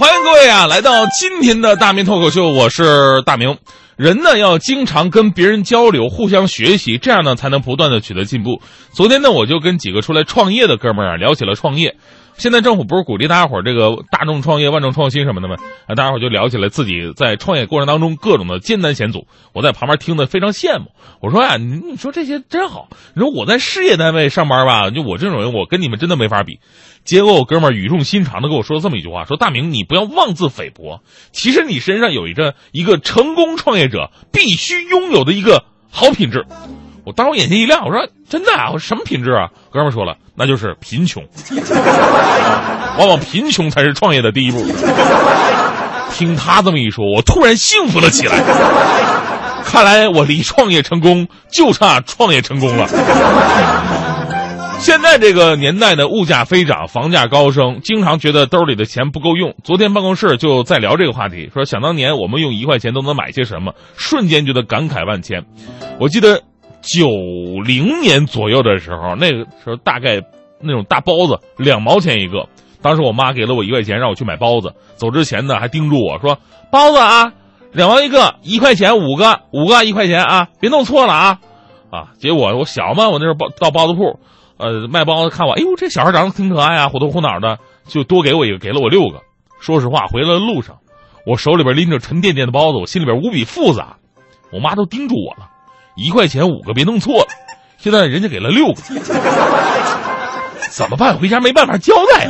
[0.00, 3.58] 欢迎各位啊，来到今天的大明脱口秀，我是大明。
[4.00, 8.62] 人呢要经常跟别人交流，互相学习，这样呢才能不断的取得进步。
[8.94, 11.96] 昨天呢，我就跟几个出来创业的哥们儿啊聊起了创业。
[12.38, 15.56] 现在政府不是鼓励大家伙儿这个大众创业、万众创新什么的吗？
[15.86, 19.26] 啊，大家伙儿就聊起了自己在创业过程当中各种的艰难险阻。
[19.52, 20.86] 我在旁边听得非常羡慕。
[21.20, 22.88] 我说呀、你你说这些真好。
[23.14, 26.60] 你说我在事业单位上班吧，就我这种人，我跟你们真的没法比。
[27.04, 36.46] 结果我哥们儿语重心长的跟我说了这么一句话：说大明，你不要妄自菲薄，其实你身上有一个一个成功创业者必须拥有的一个好品质。
[37.04, 38.70] 我当时我眼前一亮，我说真的啊？
[38.72, 39.48] 我什么品质啊？
[39.72, 41.24] 哥们说了，那就是贫穷。
[42.98, 44.64] 往往贫穷才是创业的第一步。
[46.12, 48.42] 听他这么一说，我突然幸福了起来。
[49.64, 52.86] 看来我离创业成功就差创业成功了。
[54.80, 59.54] 现在这个年代的物价飞涨，房价高升，经常觉得兜里的钱不够用。
[59.62, 65.44] 昨天办公室就在聊这个话题，说想当年我们用一块钱都能买些什么，瞬间觉得感慨万千。
[66.00, 66.42] 我记得
[66.80, 67.06] 九
[67.62, 70.22] 零年左右的时候，那个时候大概
[70.60, 72.48] 那种大包子两毛钱一个，
[72.80, 76.38] 当时我妈给了我一块钱让我去买包子，走之前呢还叮嘱我说
[76.72, 77.34] ：“包子啊，
[77.72, 81.38] 两毛一个，一块钱五个，五个一块钱啊，别弄错了啊。”
[81.92, 84.18] 啊，结果我小嘛，我那时候包到包子铺。
[84.60, 87.58] 呃，卖包子看我，哎呦，这小孩长得挺可爱啊，虎头虎脑的，
[87.88, 89.22] 就多给我一个，给了我六个。
[89.60, 90.76] 说实话，回来的路上，
[91.26, 93.96] 我手里边拎着沉甸甸的包子，我心里边无比复杂。
[94.52, 95.48] 我妈都叮嘱我了，
[95.96, 97.28] 一块钱五个，别弄错了。
[97.78, 98.82] 现在人家给了六个，
[100.70, 101.16] 怎么办？
[101.18, 102.28] 回家没办法交代。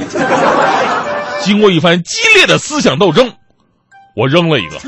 [1.41, 3.33] 经过一番激烈的思想斗争，
[4.15, 4.79] 我扔了一个。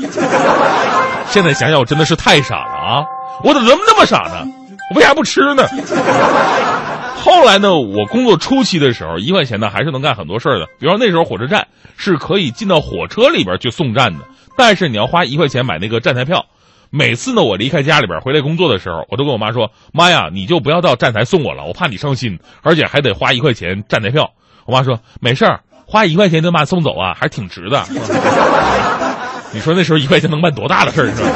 [1.27, 3.03] 现在想想，我真的是太傻了啊！
[3.43, 4.45] 我怎么那么傻呢？
[4.93, 5.63] 我为啥不吃呢？
[7.23, 10.67] 后来呢，我工作初期的时候，一块钱呢还是能干很多事儿的。
[10.77, 14.25] 比方那时候火车站是可以进到火车里边去送站的，
[14.57, 16.45] 但是你要花一块钱买那个站台票。
[16.89, 24.31] 每次呢，我离开家里边回来工作的时候，我都跟我妈说：“妈呀，你就不要到站台送我了，我怕你伤心，而且还得花一块钱站台票。”
[24.67, 27.85] 我妈说：“没事儿，花一块钱就把送走啊，还挺值的。”
[29.53, 31.29] 你说那时候一块钱能办多大的事儿是吧？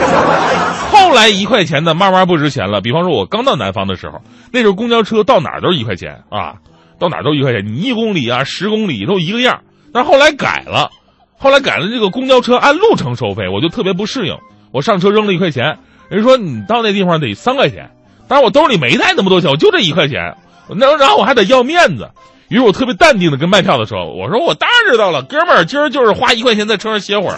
[1.07, 2.81] 后来一块钱的，慢慢不值钱了。
[2.81, 6.56] 比方说，我刚到南方的时候，那时候公交车到哪儿都是一块钱啊，
[7.00, 9.62] 到哪儿都一块钱，你一公里啊、十公里都一个样。
[9.94, 10.91] 但是后来改了，
[11.38, 14.35] 后来改了这个公交车按路程收费，我就特别不适应。
[14.73, 15.79] 我上车扔了一块钱，
[16.09, 17.91] 人说你到那地方得三块钱，
[18.28, 20.35] 但是我兜里没带那么多钱，我就这一块钱，
[20.75, 22.09] 那然后我还得要面子。
[22.50, 27.38] 于是我特别淡定的跟卖票的说：“我说我当然知道了，哥们儿，今儿就是花一块钱在车上歇会儿。”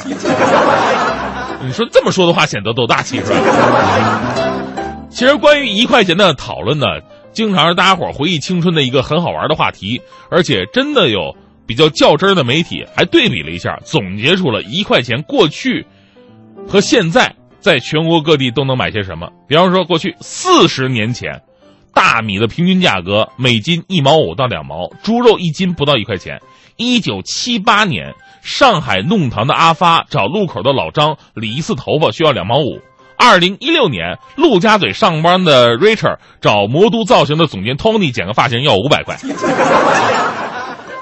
[1.61, 5.05] 你说这么说的话显得多大气是吧？
[5.09, 6.85] 其实关于一块钱的讨论呢，
[7.31, 15.85] 经常是大家伙回忆青春的一个很好玩的话题，而且真的有比较较真的媒体还对比了一下，总结出了一块钱过去
[16.67, 19.29] 和现在在全国各地都能买些什么。
[19.47, 21.41] 比方说，过去四十年前。
[21.91, 26.39] 大米的平均价格每斤一毛五到两毛，猪肉一斤不到一块钱。
[26.77, 32.81] 一九七八年，上海弄堂的阿发找路口的老张理一次头发需要两毛五。
[33.17, 39.17] 二零一六年，陆家嘴上班的 Richard 找魔都造型的总监 Tony 剪个发型要五百块。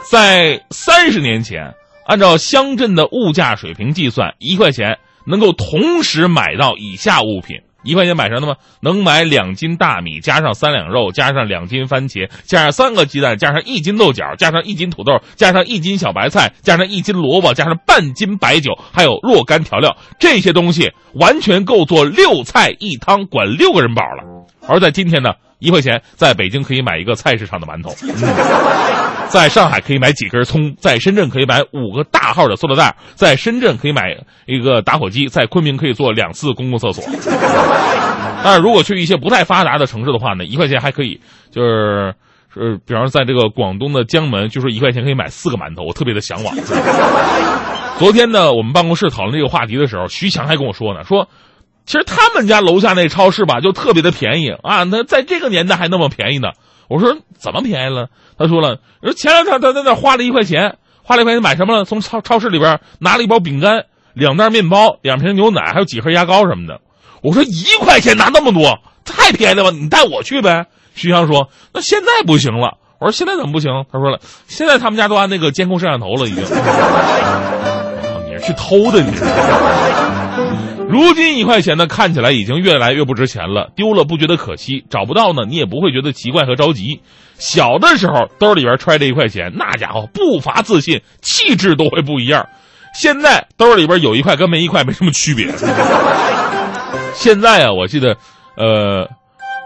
[0.09, 1.75] 在三十年前，
[2.08, 7.58] 按照乡镇的物价水平计算，一块钱能够同时买到以下物品。
[7.84, 8.56] 一块钱买什么呢？
[8.82, 24.37] 能买两斤大米，加上三两肉，加上两斤番茄，加上三个鸡蛋，加上一斤豆角，加上一斤土豆，加上一斤小白菜，加上一斤萝卜，加上半斤白酒，还有若干调料，这些东西完全够做六菜一汤，管六个人饱了。
[24.68, 28.10] 而在今天呢，一块钱在北京可以买一个菜市场的馒头，嗯、
[29.30, 37.04] 在上海可以买几根葱，在深圳可以买五个大号的塑料袋，在深圳可以买一个打火机，在昆明可以做两次公共厕所。
[38.44, 42.14] 但是如果去一些不太发达的城市的话呢，一块钱还可以，就是
[42.54, 46.54] 是，比方说在这个广东的江门，就说一块钱可以买四个馒头，我特别的向往。
[47.98, 51.28] 昨天呢，我们办公室讨论这个话题的时候，徐强还跟我说呢，说。
[51.88, 54.84] 其实他们家楼下那超市吧，就特别的便宜啊！
[54.84, 56.50] 那在这个年代还那么便宜呢？
[56.89, 58.10] 我说怎么便宜了？
[58.38, 61.86] 他说了，说前两天他在那花了一块钱，花了一块钱买什么了？
[61.86, 66.81] 从超超市里边拿了一包饼干、两袋面包、两瓶牛奶，还有几盒牙膏什么的。
[67.24, 69.72] 我说一块钱拿那么多，太便宜了吧？
[69.72, 70.66] 你带我去呗。
[70.94, 72.78] 徐翔说，那现在不行了。
[73.00, 73.72] 我说现在怎么不行？
[73.94, 76.44] 他说了，现在他们家都安那个监控摄像头了，已经。
[78.25, 79.12] 你是去偷的你？
[80.89, 83.72] 如今一块钱呢，看起来已经越来越不值钱了。
[83.75, 87.01] 丢了不觉得可惜，找不到呢，你也不会觉得奇怪和着急。
[87.38, 92.48] 小的时候兜里边揣着一块钱，那家伙不乏自信，气质都会不一样。
[92.94, 95.48] 现在兜里边有一块跟没一块没什么区别。
[97.13, 98.16] 现在啊，我记得，
[98.56, 99.10] 呃，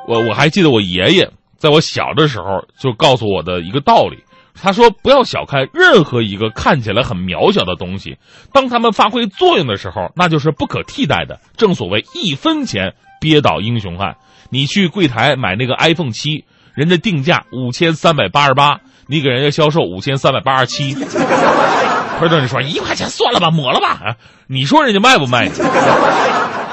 [0.07, 4.17] 我我还记得我爷爷在我小的时候就告诉我的一个道理，
[4.53, 8.17] 他说不要小看任何一个看起来很渺小的东西，
[8.53, 11.39] 当它们发挥作用的时候，那就是不可替代的。
[11.57, 14.17] 正所谓一分钱憋倒英雄汉。
[14.49, 16.43] 你去柜台买那个 iPhone 七，
[16.73, 20.95] 人家定价五千三百八十八，你给人家销售五千三百八十七。
[22.19, 25.49] 或者你说一块钱算了吧，抹了吧，你说人家卖不卖？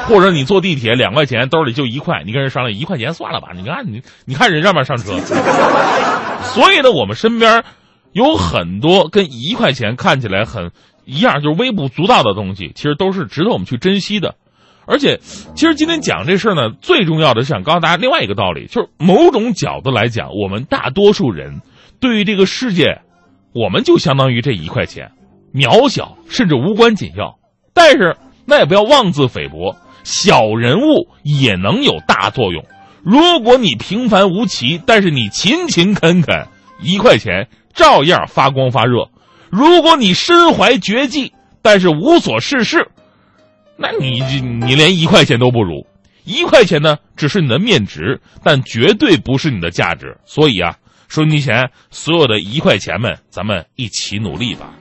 [0.09, 5.19] 或者你坐地铁两块钱，兜里就一块，你跟人商量一块钱算了吧，你看你你看人让不让上车？
[6.43, 7.63] 所以呢，我们身边
[8.13, 10.73] 有很多跟一块钱看起来很
[11.05, 14.35] 一样，就是微不足道的东西，其实都是值得我们去珍惜的。
[14.87, 15.21] 而且，
[15.55, 21.61] 其实今天讲这事儿呢，最重要的是想告诉大家另外一个道理，就是某种角度来讲，我们大多数人
[22.01, 23.03] 对于这个世界，
[23.53, 25.13] 我们就相当于这一块钱，
[25.53, 27.39] 渺小甚至无关紧要。
[27.75, 28.17] 但是
[28.47, 29.77] 那也不要妄自菲薄，
[30.09, 32.65] 小人物也能有大作用。
[33.03, 36.47] 如果你平凡无奇，但是你勤勤恳恳，
[36.81, 39.11] 一块钱照样发光发热。
[39.51, 42.89] 如果你身怀绝技，但是无所事事。
[43.77, 45.87] 那你你连一块钱都不如，
[46.25, 50.17] 一块钱呢，只是你的面值，但绝对不是你的价值。
[50.25, 50.77] 所以啊，
[51.09, 54.73] 收音机前所有的一块钱们，咱们一起努力吧。